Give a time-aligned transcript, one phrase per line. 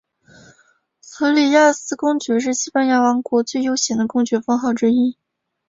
[0.99, 5.15] 弗里亚斯公爵是西班牙王国最悠久的公爵封号之一。